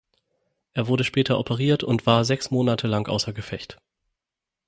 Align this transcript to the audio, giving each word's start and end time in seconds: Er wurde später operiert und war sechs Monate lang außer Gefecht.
Er 0.73 0.87
wurde 0.87 1.03
später 1.03 1.37
operiert 1.37 1.83
und 1.83 2.07
war 2.07 2.25
sechs 2.25 2.49
Monate 2.49 2.87
lang 2.87 3.05
außer 3.07 3.33
Gefecht. 3.33 3.77